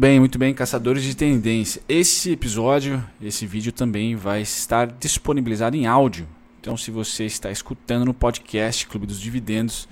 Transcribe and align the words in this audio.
Muito 0.00 0.08
bem, 0.08 0.18
muito 0.18 0.38
bem, 0.38 0.54
caçadores 0.54 1.02
de 1.02 1.14
tendência. 1.14 1.82
Esse 1.86 2.32
episódio, 2.32 3.04
esse 3.20 3.44
vídeo 3.44 3.70
também 3.70 4.16
vai 4.16 4.40
estar 4.40 4.86
disponibilizado 4.86 5.76
em 5.76 5.86
áudio. 5.86 6.26
Então, 6.58 6.74
se 6.74 6.90
você 6.90 7.26
está 7.26 7.50
escutando 7.50 8.06
no 8.06 8.14
podcast 8.14 8.86
Clube 8.86 9.06
dos 9.06 9.20
Dividendos, 9.20 9.86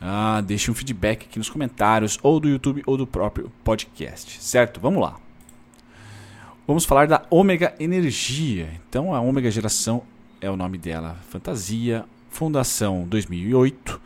ah, 0.00 0.40
deixe 0.46 0.70
um 0.70 0.74
feedback 0.74 1.26
aqui 1.26 1.40
nos 1.40 1.50
comentários, 1.50 2.20
ou 2.22 2.38
do 2.38 2.48
YouTube 2.48 2.84
ou 2.86 2.96
do 2.96 3.04
próprio 3.04 3.50
podcast, 3.64 4.40
certo? 4.40 4.78
Vamos 4.78 5.02
lá. 5.02 5.18
Vamos 6.64 6.84
falar 6.84 7.08
da 7.08 7.26
Ômega 7.28 7.74
Energia. 7.80 8.80
Então, 8.88 9.12
a 9.12 9.20
Ômega 9.20 9.50
Geração 9.50 10.04
é 10.40 10.48
o 10.48 10.56
nome 10.56 10.78
dela, 10.78 11.16
Fantasia, 11.30 12.04
Fundação 12.30 13.08
2008 13.08 14.00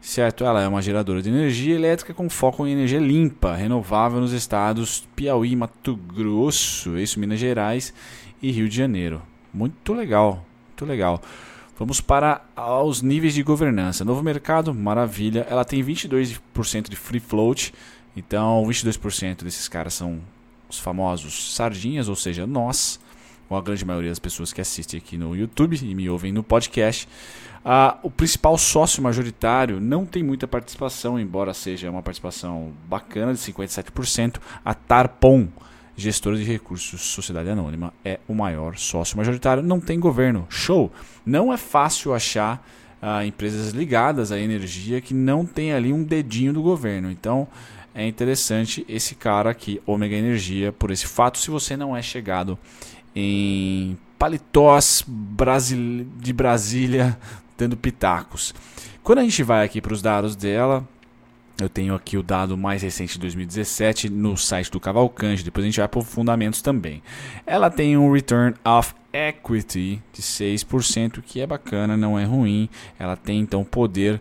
certo? 0.00 0.44
Ela 0.44 0.62
é 0.62 0.68
uma 0.68 0.82
geradora 0.82 1.20
de 1.20 1.28
energia 1.28 1.74
elétrica 1.74 2.14
com 2.14 2.28
foco 2.28 2.66
em 2.66 2.72
energia 2.72 2.98
limpa, 2.98 3.54
renovável 3.54 4.20
nos 4.20 4.32
estados 4.32 5.06
Piauí, 5.14 5.54
Mato 5.54 5.96
Grosso, 5.96 6.98
isso, 6.98 7.20
Minas 7.20 7.38
Gerais 7.38 7.92
e 8.42 8.50
Rio 8.50 8.68
de 8.68 8.76
Janeiro. 8.76 9.22
Muito 9.52 9.92
legal, 9.92 10.44
muito 10.68 10.84
legal. 10.86 11.20
Vamos 11.78 12.00
para 12.00 12.42
os 12.84 13.00
níveis 13.00 13.34
de 13.34 13.42
governança. 13.42 14.04
Novo 14.04 14.22
mercado, 14.22 14.74
maravilha. 14.74 15.46
Ela 15.48 15.64
tem 15.64 15.82
22% 15.82 16.90
de 16.90 16.96
free 16.96 17.20
float, 17.20 17.72
então 18.14 18.64
22% 18.66 19.44
desses 19.44 19.66
caras 19.66 19.94
são 19.94 20.20
os 20.68 20.78
famosos 20.78 21.54
sardinhas, 21.54 22.08
ou 22.08 22.14
seja, 22.14 22.46
nós, 22.46 23.00
ou 23.50 23.58
a 23.58 23.60
grande 23.60 23.84
maioria 23.84 24.10
das 24.10 24.20
pessoas 24.20 24.52
que 24.52 24.60
assistem 24.60 24.98
aqui 24.98 25.18
no 25.18 25.36
YouTube 25.36 25.76
e 25.82 25.94
me 25.94 26.08
ouvem 26.08 26.30
no 26.32 26.42
podcast. 26.44 27.08
O 28.02 28.10
principal 28.10 28.56
sócio 28.56 29.02
majoritário 29.02 29.80
não 29.80 30.06
tem 30.06 30.22
muita 30.22 30.46
participação, 30.46 31.18
embora 31.18 31.52
seja 31.52 31.90
uma 31.90 32.00
participação 32.00 32.72
bacana 32.88 33.34
de 33.34 33.40
57%. 33.40 34.36
A 34.64 34.72
Tarpon, 34.72 35.48
gestora 35.96 36.36
de 36.36 36.44
recursos 36.44 37.00
Sociedade 37.00 37.50
Anônima, 37.50 37.92
é 38.04 38.20
o 38.28 38.34
maior 38.34 38.76
sócio 38.76 39.18
majoritário. 39.18 39.64
Não 39.64 39.80
tem 39.80 39.98
governo. 39.98 40.46
Show! 40.48 40.90
Não 41.26 41.52
é 41.52 41.56
fácil 41.56 42.14
achar 42.14 42.64
ah, 43.02 43.26
empresas 43.26 43.72
ligadas 43.72 44.30
à 44.30 44.38
energia 44.38 45.00
que 45.00 45.12
não 45.12 45.44
tem 45.44 45.72
ali 45.72 45.92
um 45.92 46.04
dedinho 46.04 46.52
do 46.52 46.62
governo. 46.62 47.10
Então 47.10 47.48
é 47.92 48.06
interessante 48.06 48.84
esse 48.88 49.16
cara 49.16 49.50
aqui, 49.50 49.82
Ômega 49.84 50.14
Energia, 50.14 50.72
por 50.72 50.92
esse 50.92 51.06
fato, 51.06 51.38
se 51.38 51.50
você 51.50 51.76
não 51.76 51.96
é 51.96 52.00
chegado 52.00 52.56
em 53.14 53.98
paletós 54.18 55.04
de 56.18 56.32
Brasília 56.32 57.18
dando 57.56 57.76
pitacos. 57.76 58.54
Quando 59.02 59.18
a 59.18 59.22
gente 59.22 59.42
vai 59.42 59.64
aqui 59.64 59.80
para 59.80 59.92
os 59.92 60.02
dados 60.02 60.36
dela, 60.36 60.86
eu 61.60 61.68
tenho 61.68 61.94
aqui 61.94 62.16
o 62.16 62.22
dado 62.22 62.56
mais 62.56 62.82
recente 62.82 63.14
de 63.14 63.20
2017 63.20 64.08
no 64.08 64.36
site 64.36 64.70
do 64.70 64.80
Cavalcante, 64.80 65.44
depois 65.44 65.64
a 65.64 65.68
gente 65.68 65.78
vai 65.78 65.88
para 65.88 66.00
os 66.00 66.08
fundamentos 66.08 66.62
também. 66.62 67.02
Ela 67.46 67.70
tem 67.70 67.96
um 67.96 68.12
return 68.12 68.54
of 68.64 68.94
equity 69.12 70.02
de 70.12 70.22
6%, 70.22 71.20
que 71.22 71.40
é 71.40 71.46
bacana, 71.46 71.96
não 71.96 72.18
é 72.18 72.24
ruim. 72.24 72.68
Ela 72.98 73.16
tem 73.16 73.40
então 73.40 73.64
poder 73.64 74.20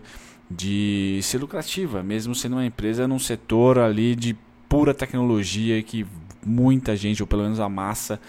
de 0.50 1.20
ser 1.22 1.38
lucrativa, 1.38 2.02
mesmo 2.02 2.34
sendo 2.34 2.54
uma 2.54 2.66
empresa 2.66 3.08
num 3.08 3.20
setor 3.20 3.78
ali 3.78 4.16
de 4.16 4.36
pura 4.68 4.94
tecnologia 4.94 5.82
que 5.84 6.06
muita 6.46 6.96
gente, 6.96 7.22
ou 7.22 7.28
pelo 7.28 7.44
menos 7.44 7.60
a 7.60 7.70
massa, 7.70 8.20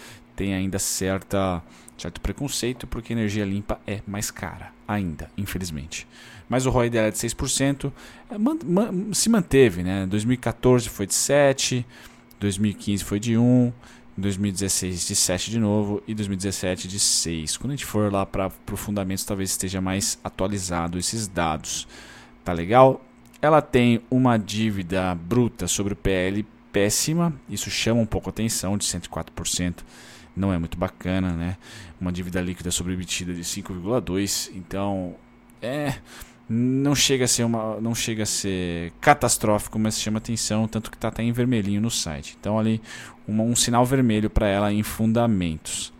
tem 0.40 0.54
ainda 0.54 0.78
certa, 0.78 1.62
certo 1.98 2.18
preconceito, 2.18 2.86
porque 2.86 3.12
energia 3.12 3.44
limpa 3.44 3.78
é 3.86 4.00
mais 4.06 4.30
cara 4.30 4.72
ainda, 4.88 5.30
infelizmente. 5.36 6.08
Mas 6.48 6.64
o 6.64 6.70
ROI 6.70 6.88
dela 6.88 7.08
é 7.08 7.10
de 7.10 7.18
6%, 7.18 7.92
é, 8.30 9.14
se 9.14 9.28
manteve, 9.28 9.82
né? 9.82 10.06
2014 10.06 10.88
foi 10.88 11.06
de 11.06 11.12
7, 11.12 11.84
2015 12.40 13.04
foi 13.04 13.20
de 13.20 13.36
1, 13.36 13.70
2016 14.16 15.08
de 15.08 15.14
7 15.14 15.50
de 15.50 15.58
novo 15.58 16.02
e 16.08 16.14
2017 16.14 16.88
de 16.88 16.98
6. 16.98 17.58
Quando 17.58 17.72
a 17.72 17.76
gente 17.76 17.84
for 17.84 18.10
lá 18.10 18.24
para 18.24 18.50
o 18.72 18.76
fundamentos, 18.76 19.24
talvez 19.24 19.50
esteja 19.50 19.78
mais 19.78 20.18
atualizado 20.24 20.98
esses 20.98 21.28
dados. 21.28 21.86
Tá 22.42 22.54
legal? 22.54 23.04
Ela 23.42 23.60
tem 23.60 24.00
uma 24.10 24.38
dívida 24.38 25.14
bruta 25.14 25.68
sobre 25.68 25.92
o 25.92 25.96
PL 25.96 26.46
péssima, 26.72 27.30
isso 27.46 27.68
chama 27.68 28.00
um 28.00 28.06
pouco 28.06 28.30
a 28.30 28.32
atenção, 28.32 28.78
de 28.78 28.86
104% 28.86 29.80
não 30.36 30.52
é 30.52 30.58
muito 30.58 30.78
bacana, 30.78 31.32
né? 31.32 31.56
Uma 32.00 32.12
dívida 32.12 32.40
líquida 32.40 32.70
sobre 32.70 32.94
EBITDA 32.94 33.34
de 33.34 33.42
5,2, 33.42 34.50
então 34.54 35.14
é 35.60 35.94
não 36.48 36.96
chega 36.96 37.26
a 37.26 37.28
ser 37.28 37.44
uma 37.44 37.80
não 37.80 37.94
chega 37.94 38.24
a 38.24 38.26
ser 38.26 38.92
catastrófico, 39.00 39.78
mas 39.78 40.00
chama 40.00 40.18
atenção, 40.18 40.66
tanto 40.66 40.90
que 40.90 40.96
está 40.96 41.08
até 41.08 41.22
em 41.22 41.32
vermelhinho 41.32 41.80
no 41.80 41.90
site. 41.90 42.36
Então 42.40 42.58
ali 42.58 42.82
uma, 43.26 43.44
um 43.44 43.54
sinal 43.54 43.84
vermelho 43.84 44.28
para 44.28 44.48
ela 44.48 44.72
em 44.72 44.82
fundamentos. 44.82 45.92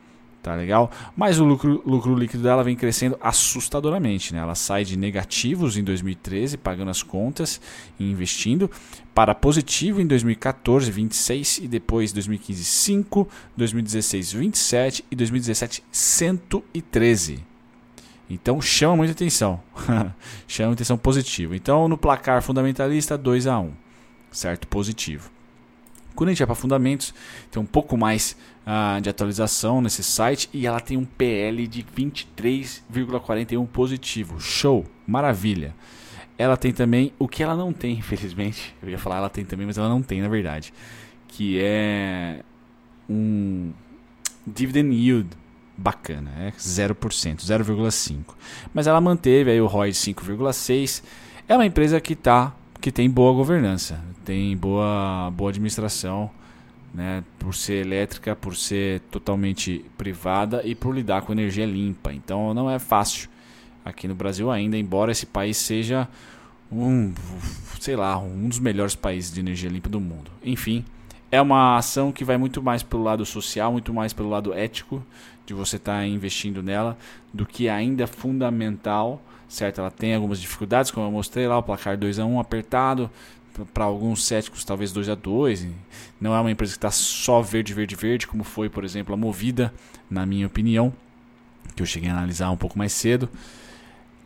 Tá 0.42 0.54
legal? 0.54 0.90
Mas 1.14 1.38
o 1.38 1.44
lucro, 1.44 1.82
lucro 1.84 2.14
líquido 2.14 2.42
dela 2.42 2.64
vem 2.64 2.74
crescendo 2.74 3.18
assustadoramente. 3.20 4.32
Né? 4.32 4.40
Ela 4.40 4.54
sai 4.54 4.84
de 4.84 4.96
negativos 4.96 5.76
em 5.76 5.84
2013, 5.84 6.56
pagando 6.56 6.90
as 6.90 7.02
contas 7.02 7.60
e 7.98 8.10
investindo, 8.10 8.70
para 9.14 9.34
positivo 9.34 10.00
em 10.00 10.06
2014, 10.06 10.90
26 10.90 11.58
e 11.58 11.68
depois 11.68 12.10
2015, 12.12 12.64
5, 12.64 13.28
2016, 13.54 14.32
27 14.32 15.04
e 15.10 15.16
2017, 15.16 15.84
113. 15.92 17.44
Então 18.30 18.62
chama 18.62 18.96
muita 18.96 19.12
atenção. 19.12 19.60
chama 20.48 20.72
atenção 20.72 20.96
positivo. 20.96 21.54
Então 21.54 21.86
no 21.86 21.98
placar 21.98 22.40
fundamentalista 22.42 23.18
2 23.18 23.46
a 23.46 23.58
1, 23.58 23.72
certo? 24.30 24.66
Positivo. 24.68 25.30
Quando 26.14 26.28
a 26.28 26.32
gente 26.32 26.38
vai 26.40 26.46
para 26.46 26.54
fundamentos, 26.54 27.14
tem 27.50 27.62
um 27.62 27.66
pouco 27.66 27.96
mais 27.96 28.36
uh, 28.66 29.00
de 29.00 29.08
atualização 29.08 29.80
nesse 29.80 30.02
site 30.02 30.48
e 30.52 30.66
ela 30.66 30.80
tem 30.80 30.96
um 30.96 31.04
PL 31.04 31.66
de 31.66 31.82
23,41 31.82 33.66
positivo. 33.66 34.40
Show, 34.40 34.86
maravilha. 35.06 35.74
Ela 36.36 36.56
tem 36.56 36.72
também 36.72 37.12
o 37.18 37.28
que 37.28 37.42
ela 37.42 37.54
não 37.54 37.72
tem, 37.72 37.94
infelizmente. 37.98 38.74
Eu 38.82 38.88
ia 38.88 38.98
falar 38.98 39.16
ela 39.16 39.30
tem 39.30 39.44
também, 39.44 39.66
mas 39.66 39.78
ela 39.78 39.88
não 39.88 40.02
tem 40.02 40.20
na 40.20 40.28
verdade, 40.28 40.72
que 41.28 41.58
é 41.60 42.42
um 43.08 43.72
dividend 44.46 44.94
yield 44.94 45.28
bacana, 45.76 46.30
é 46.38 46.50
0%, 46.50 46.94
0,5. 47.40 48.34
Mas 48.72 48.86
ela 48.86 49.00
manteve 49.00 49.50
aí 49.50 49.60
o 49.60 49.66
ROI 49.66 49.90
de 49.92 49.96
5,6. 49.96 51.02
É 51.48 51.54
uma 51.54 51.66
empresa 51.66 52.00
que 52.00 52.14
tá 52.14 52.54
que 52.80 52.90
tem 52.90 53.10
boa 53.10 53.32
governança, 53.32 54.00
tem 54.24 54.56
boa 54.56 55.30
boa 55.32 55.50
administração 55.50 56.30
né, 56.92 57.22
por 57.38 57.54
ser 57.54 57.86
elétrica, 57.86 58.34
por 58.34 58.56
ser 58.56 59.00
totalmente 59.10 59.84
privada 59.96 60.62
e 60.64 60.74
por 60.74 60.94
lidar 60.94 61.22
com 61.22 61.32
energia 61.32 61.66
limpa. 61.66 62.12
Então 62.12 62.52
não 62.54 62.70
é 62.70 62.78
fácil 62.78 63.28
aqui 63.84 64.08
no 64.08 64.14
Brasil 64.14 64.50
ainda, 64.50 64.76
embora 64.76 65.12
esse 65.12 65.26
país 65.26 65.56
seja 65.56 66.08
um, 66.70 67.12
sei 67.80 67.96
lá, 67.96 68.18
um 68.18 68.48
dos 68.48 68.58
melhores 68.58 68.94
países 68.94 69.32
de 69.32 69.40
energia 69.40 69.70
limpa 69.70 69.88
do 69.88 70.00
mundo. 70.00 70.30
Enfim, 70.42 70.84
é 71.30 71.40
uma 71.40 71.76
ação 71.76 72.12
que 72.12 72.24
vai 72.24 72.36
muito 72.36 72.62
mais 72.62 72.82
pelo 72.82 73.02
lado 73.02 73.24
social, 73.24 73.72
muito 73.72 73.92
mais 73.92 74.12
pelo 74.12 74.28
lado 74.28 74.52
ético 74.52 75.04
de 75.46 75.54
você 75.54 75.76
estar 75.76 75.98
tá 75.98 76.06
investindo 76.06 76.62
nela, 76.62 76.96
do 77.32 77.46
que 77.46 77.68
ainda 77.68 78.06
fundamental, 78.06 79.22
certo? 79.50 79.80
Ela 79.80 79.90
tem 79.90 80.14
algumas 80.14 80.40
dificuldades, 80.40 80.90
como 80.90 81.06
eu 81.06 81.10
mostrei 81.10 81.46
lá, 81.46 81.58
o 81.58 81.62
placar 81.62 81.98
2 81.98 82.20
a 82.20 82.24
1 82.24 82.40
apertado, 82.40 83.10
para 83.74 83.84
alguns 83.84 84.24
céticos 84.24 84.64
talvez 84.64 84.92
2 84.92 85.08
a 85.08 85.14
2 85.14 85.66
Não 86.20 86.34
é 86.34 86.40
uma 86.40 86.50
empresa 86.50 86.72
que 86.72 86.78
está 86.78 86.90
só 86.90 87.42
verde, 87.42 87.74
verde, 87.74 87.96
verde, 87.96 88.26
como 88.26 88.44
foi, 88.44 88.70
por 88.70 88.84
exemplo, 88.84 89.12
a 89.12 89.16
Movida, 89.16 89.74
na 90.08 90.24
minha 90.24 90.46
opinião, 90.46 90.92
que 91.74 91.82
eu 91.82 91.86
cheguei 91.86 92.08
a 92.08 92.12
analisar 92.12 92.50
um 92.50 92.56
pouco 92.56 92.78
mais 92.78 92.92
cedo. 92.92 93.28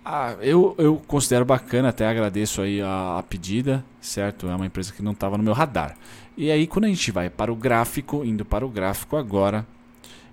Ah, 0.04 0.36
eu, 0.42 0.74
eu 0.76 1.02
considero 1.06 1.46
bacana, 1.46 1.88
até 1.88 2.06
agradeço 2.06 2.60
aí 2.60 2.82
a, 2.82 3.18
a 3.18 3.22
pedida, 3.22 3.82
certo? 4.02 4.46
É 4.46 4.54
uma 4.54 4.66
empresa 4.66 4.92
que 4.92 5.02
não 5.02 5.12
estava 5.12 5.38
no 5.38 5.42
meu 5.42 5.54
radar. 5.54 5.96
E 6.36 6.50
aí, 6.50 6.66
quando 6.66 6.84
a 6.84 6.88
gente 6.88 7.10
vai 7.10 7.30
para 7.30 7.50
o 7.50 7.56
gráfico, 7.56 8.22
indo 8.22 8.44
para 8.44 8.66
o 8.66 8.68
gráfico 8.68 9.16
agora, 9.16 9.66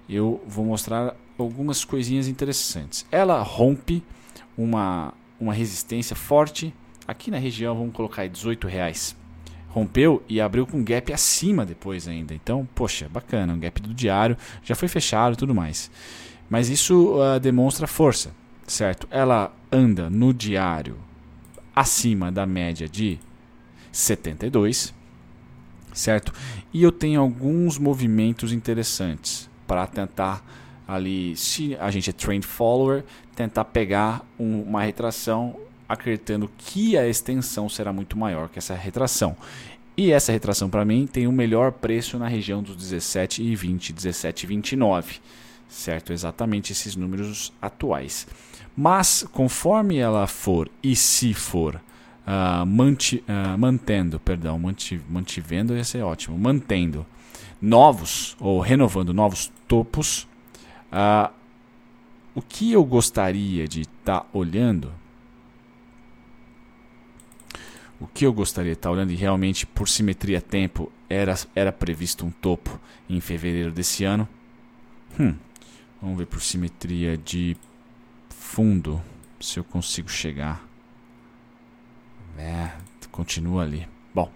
eu 0.09 0.43
vou 0.45 0.65
mostrar 0.65 1.15
algumas 1.37 1.85
coisinhas 1.85 2.27
interessantes. 2.27 3.05
Ela 3.09 3.41
rompe 3.41 4.03
uma, 4.61 5.13
uma 5.39 5.53
resistência 5.53 6.15
forte 6.15 6.73
Aqui 7.07 7.31
na 7.31 7.37
região, 7.37 7.75
vamos 7.75 7.93
colocar 7.93 8.21
aí 8.21 8.29
18 8.29 8.67
reais. 8.67 9.15
Rompeu 9.67 10.23
e 10.29 10.39
abriu 10.39 10.67
com 10.67 10.83
gap 10.83 11.11
acima 11.11 11.65
depois 11.65 12.07
ainda. 12.07 12.33
Então, 12.33 12.67
poxa, 12.75 13.09
bacana, 13.09 13.53
um 13.53 13.59
gap 13.59 13.81
do 13.81 13.93
diário, 13.93 14.37
já 14.63 14.75
foi 14.75 14.87
fechado 14.87 15.33
e 15.33 15.35
tudo 15.35 15.55
mais. 15.55 15.89
Mas 16.49 16.69
isso 16.69 17.15
uh, 17.15 17.39
demonstra 17.39 17.87
força, 17.87 18.31
certo? 18.67 19.07
Ela 19.09 19.53
anda 19.71 20.09
no 20.09 20.33
diário 20.33 20.97
acima 21.75 22.31
da 22.31 22.45
média 22.45 22.87
de 22.87 23.17
72, 23.91 24.93
certo? 25.93 26.33
E 26.73 26.83
eu 26.83 26.91
tenho 26.91 27.19
alguns 27.19 27.77
movimentos 27.77 28.53
interessantes 28.53 29.49
para 29.65 29.87
tentar 29.87 30.45
ali, 30.91 31.37
se 31.37 31.75
a 31.79 31.89
gente 31.89 32.09
é 32.09 32.13
trend 32.13 32.45
follower, 32.45 33.05
tentar 33.33 33.63
pegar 33.65 34.25
um, 34.37 34.61
uma 34.63 34.83
retração 34.83 35.55
acreditando 35.87 36.51
que 36.57 36.97
a 36.97 37.07
extensão 37.07 37.69
será 37.69 37.93
muito 37.93 38.17
maior 38.17 38.49
que 38.49 38.59
essa 38.59 38.75
retração. 38.75 39.37
E 39.95 40.11
essa 40.11 40.33
retração 40.33 40.69
para 40.69 40.83
mim 40.83 41.07
tem 41.07 41.27
o 41.27 41.31
melhor 41.31 41.71
preço 41.71 42.17
na 42.17 42.27
região 42.27 42.61
dos 42.61 42.75
17,20, 42.75 43.93
17,29, 43.93 45.19
certo? 45.69 46.11
Exatamente 46.11 46.73
esses 46.73 46.95
números 46.95 47.53
atuais. 47.61 48.27
Mas 48.75 49.25
conforme 49.31 49.97
ela 49.97 50.27
for 50.27 50.69
e 50.83 50.93
se 50.93 51.33
for 51.33 51.75
uh, 51.75 52.65
manti, 52.65 53.23
uh, 53.27 53.57
mantendo, 53.57 54.19
perdão, 54.19 54.59
manti, 54.59 54.99
mantivendo 55.09 55.75
ia 55.75 55.83
ser 55.85 56.01
ótimo, 56.01 56.37
mantendo 56.37 57.05
novos 57.61 58.35
ou 58.39 58.59
renovando 58.59 59.13
novos 59.13 59.51
topos, 59.67 60.27
uh, 60.91 61.33
o 62.35 62.41
que 62.41 62.71
eu 62.71 62.83
gostaria 62.83 63.67
de 63.67 63.81
estar 63.81 64.21
tá 64.21 64.25
olhando 64.33 64.93
o 68.01 68.07
que 68.07 68.25
eu 68.25 68.33
gostaria 68.33 68.71
de 68.71 68.79
estar 68.79 68.89
olhando, 68.89 69.11
e 69.11 69.15
realmente 69.15 69.63
por 69.63 69.87
simetria 69.87 70.41
tempo 70.41 70.91
era, 71.07 71.35
era 71.55 71.71
previsto 71.71 72.25
um 72.25 72.31
topo 72.31 72.79
em 73.07 73.21
fevereiro 73.21 73.71
desse 73.71 74.03
ano. 74.03 74.27
Hum, 75.19 75.35
vamos 76.01 76.17
ver 76.17 76.25
por 76.25 76.41
simetria 76.41 77.15
de 77.15 77.55
fundo 78.29 78.99
se 79.39 79.59
eu 79.59 79.63
consigo 79.63 80.09
chegar. 80.09 80.65
É, 82.39 82.71
continua 83.11 83.61
ali. 83.61 83.87
Bom, 84.15 84.31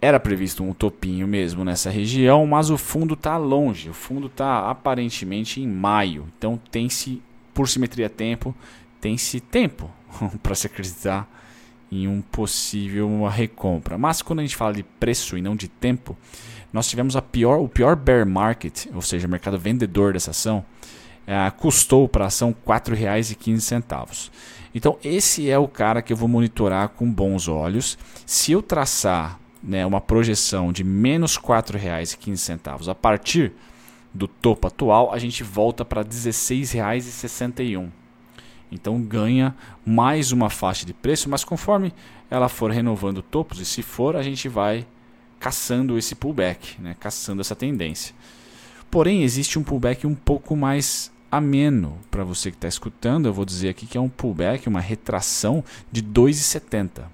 era 0.00 0.20
previsto 0.20 0.62
um 0.62 0.72
topinho 0.72 1.26
mesmo 1.26 1.64
nessa 1.64 1.90
região, 1.90 2.46
mas 2.46 2.70
o 2.70 2.78
fundo 2.78 3.14
está 3.14 3.36
longe. 3.36 3.90
O 3.90 3.94
fundo 3.94 4.28
está 4.28 4.70
aparentemente 4.70 5.60
em 5.60 5.66
maio. 5.66 6.26
Então 6.36 6.60
tem-se, 6.70 7.20
por 7.52 7.68
simetria 7.68 8.08
tempo, 8.08 8.54
tem-se 9.00 9.40
tempo 9.40 9.90
para 10.42 10.54
se 10.54 10.66
acreditar 10.66 11.28
em 11.90 12.06
um 12.06 12.20
possível 12.20 13.26
recompra. 13.26 13.98
Mas 13.98 14.22
quando 14.22 14.38
a 14.40 14.42
gente 14.42 14.56
fala 14.56 14.74
de 14.74 14.82
preço 14.82 15.36
e 15.36 15.42
não 15.42 15.56
de 15.56 15.66
tempo, 15.68 16.16
nós 16.72 16.88
tivemos 16.88 17.16
a 17.16 17.22
pior, 17.22 17.58
o 17.58 17.68
pior 17.68 17.96
bear 17.96 18.26
market, 18.26 18.86
ou 18.94 19.02
seja, 19.02 19.26
o 19.26 19.30
mercado 19.30 19.58
vendedor 19.58 20.12
dessa 20.12 20.30
ação, 20.30 20.64
é, 21.26 21.50
custou 21.50 22.08
para 22.08 22.24
a 22.24 22.28
ação 22.28 22.50
R$ 22.50 22.56
4,15. 22.66 24.30
Então 24.74 24.96
esse 25.02 25.50
é 25.50 25.58
o 25.58 25.66
cara 25.66 26.02
que 26.02 26.12
eu 26.12 26.16
vou 26.16 26.28
monitorar 26.28 26.90
com 26.90 27.10
bons 27.10 27.48
olhos. 27.48 27.98
Se 28.24 28.52
eu 28.52 28.62
traçar 28.62 29.40
né, 29.62 29.84
uma 29.84 30.00
projeção 30.00 30.72
de 30.72 30.84
menos 30.84 31.36
R$ 31.36 31.42
4,15 31.42 32.88
a 32.88 32.94
partir 32.94 33.52
do 34.12 34.26
topo 34.26 34.66
atual, 34.66 35.12
a 35.12 35.18
gente 35.18 35.42
volta 35.42 35.84
para 35.84 36.02
R$ 36.02 36.08
16,61. 36.08 37.88
Então 38.70 39.00
ganha 39.00 39.54
mais 39.84 40.32
uma 40.32 40.50
faixa 40.50 40.84
de 40.84 40.92
preço, 40.92 41.28
mas 41.28 41.44
conforme 41.44 41.92
ela 42.30 42.48
for 42.48 42.70
renovando 42.70 43.22
topos, 43.22 43.60
e 43.60 43.64
se 43.64 43.82
for, 43.82 44.16
a 44.16 44.22
gente 44.22 44.48
vai 44.48 44.86
caçando 45.40 45.96
esse 45.96 46.14
pullback, 46.14 46.80
né? 46.80 46.96
caçando 46.98 47.40
essa 47.40 47.54
tendência. 47.54 48.14
Porém, 48.90 49.22
existe 49.22 49.58
um 49.58 49.62
pullback 49.62 50.06
um 50.06 50.14
pouco 50.14 50.56
mais 50.56 51.12
ameno 51.30 51.98
para 52.10 52.24
você 52.24 52.50
que 52.50 52.56
está 52.56 52.68
escutando. 52.68 53.26
Eu 53.26 53.32
vou 53.32 53.44
dizer 53.44 53.68
aqui 53.68 53.86
que 53.86 53.98
é 53.98 54.00
um 54.00 54.08
pullback, 54.08 54.68
uma 54.68 54.80
retração 54.80 55.62
de 55.92 56.02
2,70. 56.02 57.04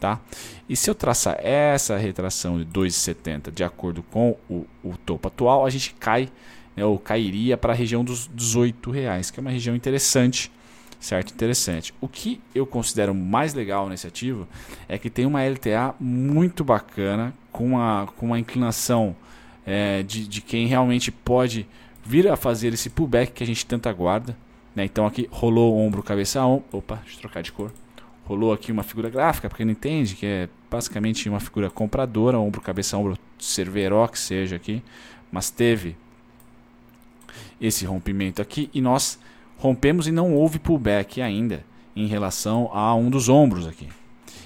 Tá? 0.00 0.18
E 0.66 0.74
se 0.74 0.88
eu 0.88 0.94
traçar 0.94 1.36
essa 1.44 1.94
retração 1.98 2.58
de 2.58 2.64
2,70 2.64 3.52
de 3.52 3.62
acordo 3.62 4.02
com 4.02 4.34
o, 4.48 4.64
o, 4.82 4.96
topo 4.96 5.28
atual, 5.28 5.66
a 5.66 5.68
gente 5.68 5.94
cai, 6.00 6.30
né, 6.74 6.82
ou 6.82 6.98
cairia 6.98 7.58
para 7.58 7.74
a 7.74 7.76
região 7.76 8.02
dos 8.02 8.26
18 8.34 8.90
reais, 8.90 9.30
que 9.30 9.38
é 9.38 9.42
uma 9.42 9.50
região 9.50 9.76
interessante 9.76 10.50
certo? 10.98 11.32
Interessante. 11.32 11.94
O 12.00 12.06
que 12.06 12.40
eu 12.54 12.66
considero 12.66 13.14
mais 13.14 13.54
legal 13.54 13.88
nesse 13.88 14.06
ativo 14.06 14.46
é 14.86 14.98
que 14.98 15.08
tem 15.08 15.24
uma 15.24 15.42
LTA 15.42 15.94
muito 15.98 16.62
bacana, 16.62 17.32
com 17.50 17.64
uma, 17.66 18.06
com 18.16 18.26
uma 18.26 18.38
inclinação 18.38 19.16
é, 19.66 20.02
de, 20.02 20.28
de 20.28 20.40
quem 20.42 20.66
realmente 20.66 21.10
pode 21.10 21.66
vir 22.04 22.28
a 22.28 22.36
fazer 22.36 22.72
esse 22.74 22.90
pullback 22.90 23.32
que 23.32 23.42
a 23.42 23.46
gente 23.46 23.64
tanto 23.64 23.88
aguarda. 23.88 24.36
Né? 24.74 24.84
Então 24.84 25.06
aqui 25.06 25.28
rolou 25.30 25.76
ombro, 25.76 26.02
cabeça, 26.02 26.44
ombro. 26.44 26.64
Opa, 26.70 26.96
deixa 26.96 27.16
eu 27.16 27.20
trocar 27.20 27.42
de 27.42 27.50
cor. 27.50 27.72
Rolou 28.30 28.52
aqui 28.52 28.70
uma 28.70 28.84
figura 28.84 29.10
gráfica, 29.10 29.48
porque 29.48 29.64
não 29.64 29.72
entende, 29.72 30.14
que 30.14 30.24
é 30.24 30.48
basicamente 30.70 31.28
uma 31.28 31.40
figura 31.40 31.68
compradora, 31.68 32.38
ombro, 32.38 32.60
cabeça, 32.60 32.96
ombro, 32.96 33.18
serveró 33.36 34.06
que 34.06 34.20
seja 34.20 34.54
aqui. 34.54 34.84
Mas 35.32 35.50
teve 35.50 35.96
esse 37.60 37.84
rompimento 37.84 38.40
aqui 38.40 38.70
e 38.72 38.80
nós 38.80 39.18
rompemos 39.58 40.06
e 40.06 40.12
não 40.12 40.32
houve 40.32 40.60
pullback 40.60 41.20
ainda 41.20 41.64
em 41.96 42.06
relação 42.06 42.70
a 42.72 42.94
um 42.94 43.10
dos 43.10 43.28
ombros 43.28 43.66
aqui. 43.66 43.88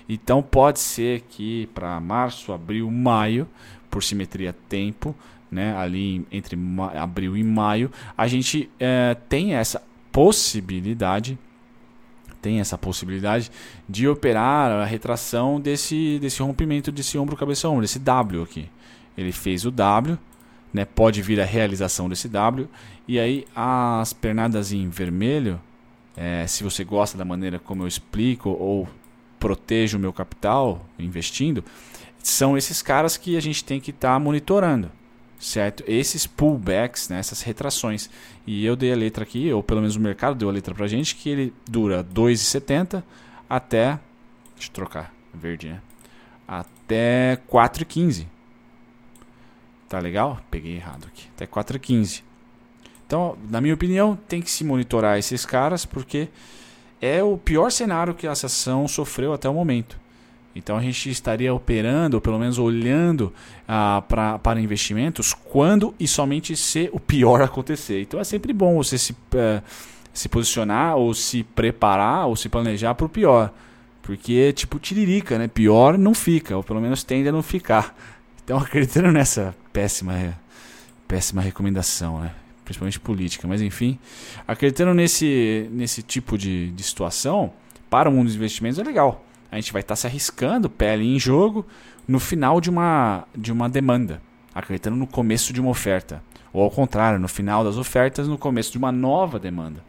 Então 0.08 0.42
pode 0.42 0.80
ser 0.80 1.20
que 1.28 1.66
para 1.74 2.00
março, 2.00 2.54
abril, 2.54 2.90
maio, 2.90 3.46
por 3.90 4.02
simetria 4.02 4.56
tempo, 4.66 5.14
né, 5.50 5.76
ali 5.76 6.26
entre 6.32 6.58
abril 6.94 7.36
e 7.36 7.44
maio, 7.44 7.92
a 8.16 8.26
gente 8.26 8.70
é, 8.80 9.14
tem 9.28 9.52
essa 9.52 9.82
possibilidade 10.10 11.38
tem 12.44 12.60
essa 12.60 12.76
possibilidade 12.76 13.50
de 13.88 14.06
operar 14.06 14.70
a 14.70 14.84
retração 14.84 15.58
desse, 15.58 16.18
desse 16.18 16.42
rompimento 16.42 16.92
desse 16.92 17.16
ombro 17.16 17.38
cabeça 17.38 17.70
ombro, 17.70 17.80
desse 17.80 17.98
W 17.98 18.42
aqui. 18.42 18.68
Ele 19.16 19.32
fez 19.32 19.64
o 19.64 19.70
W, 19.70 20.18
né, 20.70 20.84
pode 20.84 21.22
vir 21.22 21.40
a 21.40 21.44
realização 21.46 22.06
desse 22.06 22.28
W. 22.28 22.68
E 23.08 23.18
aí 23.18 23.46
as 23.56 24.12
pernadas 24.12 24.72
em 24.72 24.90
vermelho, 24.90 25.58
é, 26.14 26.46
se 26.46 26.62
você 26.62 26.84
gosta 26.84 27.16
da 27.16 27.24
maneira 27.24 27.58
como 27.58 27.82
eu 27.82 27.88
explico 27.88 28.50
ou 28.50 28.86
protejo 29.40 29.96
o 29.96 30.00
meu 30.00 30.12
capital 30.12 30.84
investindo, 30.98 31.64
são 32.22 32.58
esses 32.58 32.82
caras 32.82 33.16
que 33.16 33.38
a 33.38 33.40
gente 33.40 33.64
tem 33.64 33.80
que 33.80 33.90
estar 33.90 34.12
tá 34.12 34.18
monitorando, 34.18 34.92
certo? 35.44 35.84
Esses 35.86 36.26
pullbacks, 36.26 37.08
né, 37.08 37.18
essas 37.18 37.42
retrações. 37.42 38.08
E 38.46 38.64
eu 38.64 38.74
dei 38.74 38.92
a 38.92 38.96
letra 38.96 39.24
aqui, 39.24 39.52
ou 39.52 39.62
pelo 39.62 39.80
menos 39.80 39.96
o 39.96 40.00
mercado 40.00 40.34
deu 40.34 40.48
a 40.48 40.52
letra 40.52 40.74
pra 40.74 40.86
gente, 40.86 41.14
que 41.14 41.28
ele 41.28 41.52
dura 41.68 42.02
2,70 42.02 43.02
até. 43.48 43.98
Deixa 44.54 44.70
eu 44.70 44.74
trocar, 44.74 45.14
verde, 45.32 45.68
né? 45.68 45.80
Até 46.46 47.38
4,15. 47.50 48.26
Tá 49.88 49.98
legal? 49.98 50.40
Peguei 50.50 50.76
errado 50.76 51.06
aqui. 51.06 51.28
Até 51.34 51.46
4,15. 51.46 52.22
Então, 53.06 53.36
na 53.50 53.60
minha 53.60 53.74
opinião, 53.74 54.16
tem 54.28 54.40
que 54.40 54.50
se 54.50 54.64
monitorar 54.64 55.18
esses 55.18 55.44
caras 55.44 55.84
porque 55.84 56.28
é 57.00 57.22
o 57.22 57.36
pior 57.36 57.70
cenário 57.70 58.14
que 58.14 58.26
a 58.26 58.32
ação 58.32 58.88
sofreu 58.88 59.32
até 59.32 59.48
o 59.48 59.54
momento. 59.54 59.98
Então 60.54 60.76
a 60.76 60.82
gente 60.82 61.10
estaria 61.10 61.52
operando, 61.52 62.16
ou 62.16 62.20
pelo 62.20 62.38
menos 62.38 62.58
olhando 62.58 63.32
ah, 63.66 64.02
pra, 64.08 64.38
para 64.38 64.60
investimentos 64.60 65.34
quando 65.34 65.94
e 65.98 66.06
somente 66.06 66.56
se 66.56 66.88
o 66.92 67.00
pior 67.00 67.40
acontecer. 67.42 68.02
Então 68.02 68.20
é 68.20 68.24
sempre 68.24 68.52
bom 68.52 68.76
você 68.76 68.96
se, 68.96 69.12
uh, 69.12 69.62
se 70.12 70.28
posicionar 70.28 70.96
ou 70.96 71.12
se 71.12 71.42
preparar 71.42 72.26
ou 72.26 72.36
se 72.36 72.48
planejar 72.48 72.94
para 72.94 73.06
o 73.06 73.08
pior. 73.08 73.52
Porque 74.02 74.52
tipo 74.52 74.78
tiririca, 74.78 75.38
né? 75.38 75.48
Pior 75.48 75.98
não 75.98 76.14
fica, 76.14 76.56
ou 76.56 76.62
pelo 76.62 76.80
menos 76.80 77.02
tende 77.02 77.28
a 77.28 77.32
não 77.32 77.42
ficar. 77.42 77.96
Então 78.44 78.58
acreditando 78.60 79.10
nessa 79.10 79.54
péssima, 79.72 80.38
péssima 81.08 81.42
recomendação, 81.42 82.20
né? 82.20 82.32
principalmente 82.64 82.98
política, 82.98 83.46
mas 83.46 83.60
enfim, 83.60 83.98
acreditando 84.48 84.94
nesse, 84.94 85.68
nesse 85.70 86.02
tipo 86.02 86.38
de, 86.38 86.70
de 86.70 86.82
situação, 86.82 87.52
para 87.90 88.08
o 88.08 88.12
mundo 88.12 88.26
dos 88.26 88.36
investimentos 88.36 88.78
é 88.78 88.82
legal. 88.82 89.23
A 89.54 89.56
gente 89.56 89.72
vai 89.72 89.82
estar 89.82 89.92
tá 89.92 89.96
se 89.96 90.04
arriscando, 90.08 90.68
pele 90.68 91.04
em 91.04 91.16
jogo, 91.16 91.64
no 92.08 92.18
final 92.18 92.60
de 92.60 92.68
uma, 92.68 93.24
de 93.36 93.52
uma 93.52 93.68
demanda, 93.68 94.20
acreditando 94.52 94.96
no 94.96 95.06
começo 95.06 95.52
de 95.52 95.60
uma 95.60 95.70
oferta. 95.70 96.20
Ou 96.52 96.64
ao 96.64 96.70
contrário, 96.72 97.20
no 97.20 97.28
final 97.28 97.62
das 97.62 97.76
ofertas, 97.76 98.26
no 98.26 98.36
começo 98.36 98.72
de 98.72 98.78
uma 98.78 98.90
nova 98.90 99.38
demanda. 99.38 99.80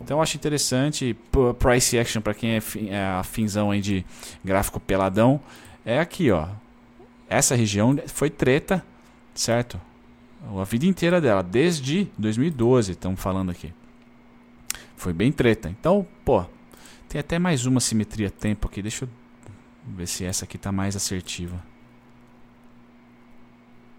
Então 0.00 0.16
eu 0.16 0.22
acho 0.22 0.38
interessante, 0.38 1.14
price 1.58 1.98
action 1.98 2.22
para 2.22 2.32
quem 2.32 2.56
é, 2.56 2.62
é 2.88 3.04
afinzão 3.18 3.70
aí 3.70 3.82
de 3.82 4.06
gráfico 4.42 4.80
peladão, 4.80 5.38
é 5.84 6.00
aqui, 6.00 6.30
ó. 6.30 6.48
Essa 7.28 7.54
região 7.54 7.94
foi 8.06 8.30
treta, 8.30 8.82
certo? 9.34 9.78
A 10.58 10.64
vida 10.64 10.86
inteira 10.86 11.20
dela, 11.20 11.42
desde 11.42 12.08
2012, 12.16 12.92
estamos 12.92 13.20
falando 13.20 13.50
aqui. 13.50 13.70
Foi 14.96 15.12
bem 15.12 15.30
treta. 15.30 15.68
Então, 15.68 16.06
pô, 16.24 16.46
tem 17.10 17.18
até 17.18 17.40
mais 17.40 17.66
uma 17.66 17.80
simetria 17.80 18.30
tempo 18.30 18.68
aqui. 18.68 18.80
Deixa 18.80 19.04
eu 19.04 19.08
ver 19.84 20.06
se 20.06 20.24
essa 20.24 20.44
aqui 20.44 20.56
tá 20.56 20.70
mais 20.70 20.94
assertiva. 20.94 21.60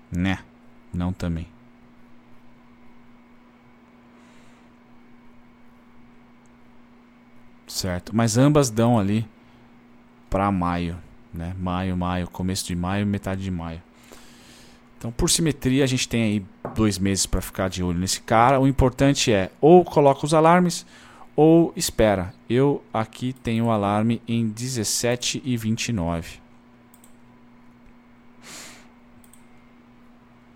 Né? 0.10 0.40
Não 0.94 1.12
também. 1.12 1.46
Certo. 7.68 8.16
Mas 8.16 8.38
ambas 8.38 8.70
dão 8.70 8.98
ali 8.98 9.28
para 10.30 10.50
maio, 10.50 10.98
né? 11.34 11.54
Maio, 11.60 11.98
maio, 11.98 12.30
começo 12.30 12.66
de 12.66 12.76
maio, 12.78 13.06
metade 13.06 13.44
de 13.44 13.52
maio. 13.52 13.84
Então, 14.98 15.12
por 15.12 15.30
simetria, 15.30 15.84
a 15.84 15.88
gente 15.88 16.08
tem 16.08 16.24
aí 16.24 16.46
dois 16.74 16.98
meses 16.98 17.26
para 17.26 17.42
ficar 17.42 17.70
de 17.70 17.84
olho 17.84 18.00
nesse 18.00 18.22
cara. 18.22 18.58
O 18.58 18.68
importante 18.68 19.34
é 19.34 19.52
ou 19.60 19.84
coloca 19.84 20.26
os 20.26 20.34
alarmes 20.34 20.86
ou 21.36 21.74
espera, 21.76 22.34
eu 22.50 22.84
aqui 22.94 23.34
tenho 23.34 23.66
o 23.66 23.72
alarme 23.72 24.22
em 24.28 24.48
17 24.50 25.42
e 25.44 25.58
29. 25.58 26.40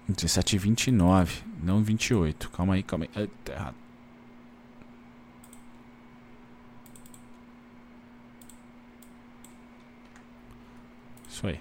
17 0.07 0.55
e 0.55 0.59
29, 0.59 1.43
não 1.61 1.83
28. 1.83 2.49
Calma 2.51 2.75
aí, 2.75 2.83
calma 2.83 3.07
aí. 3.15 3.27
Tá 3.43 3.53
errado. 3.53 3.75
Isso 11.27 11.47
aí. 11.47 11.59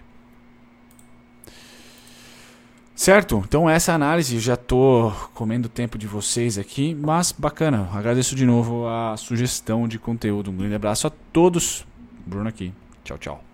Certo? 3.05 3.45
Então 3.47 3.69
essa 3.69 3.93
análise, 3.93 4.41
já 4.41 4.57
tô 4.57 5.13
comendo 5.35 5.69
tempo 5.69 5.99
de 5.99 6.07
vocês 6.07 6.57
aqui, 6.57 6.95
mas 6.95 7.33
bacana. 7.33 7.87
Agradeço 7.93 8.35
de 8.35 8.47
novo 8.47 8.89
a 8.89 9.15
sugestão 9.19 9.87
de 9.87 9.99
conteúdo. 9.99 10.51
Um 10.51 10.57
grande 10.57 10.75
abraço 10.75 11.07
a 11.07 11.11
todos. 11.31 11.87
Bruno 12.25 12.49
aqui. 12.49 12.73
Tchau, 13.05 13.19
tchau. 13.19 13.45